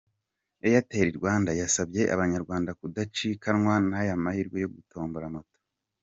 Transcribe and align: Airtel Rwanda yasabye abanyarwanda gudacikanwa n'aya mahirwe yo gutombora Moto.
Airtel 0.67 1.07
Rwanda 1.19 1.51
yasabye 1.61 2.01
abanyarwanda 2.13 2.71
gudacikanwa 2.81 3.73
n'aya 3.89 4.15
mahirwe 4.23 4.57
yo 4.63 4.69
gutombora 4.75 5.27
Moto. 5.33 5.57